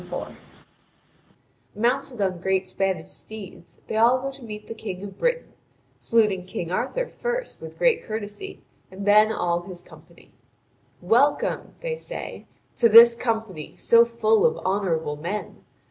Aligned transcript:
Mounted 1.75 2.21
on 2.21 2.39
great 2.41 2.67
Spanish 2.67 3.11
steeds, 3.11 3.81
they 3.85 3.95
all 3.97 4.19
go 4.19 4.31
to 4.31 4.41
meet 4.43 4.65
the 4.65 4.73
King 4.73 5.03
of 5.03 5.19
Britain, 5.19 5.53
saluting 5.99 6.47
King 6.47 6.71
Arthur 6.71 7.05
first 7.05 7.61
with 7.61 7.77
great 7.77 8.01
courtesy 8.03 8.63
and 8.89 9.05
then 9.05 9.31
all 9.31 9.61
his 9.61 9.83
company. 9.83 10.33
"Welcome," 11.03 11.75
they 11.81 11.95
say, 11.95 12.47
"to 12.77 12.89
this 12.89 13.13
company, 13.15 13.75
so 13.77 14.03
full 14.03 14.43
of 14.43 14.57
honourable 14.65 15.17
men! 15.17 15.63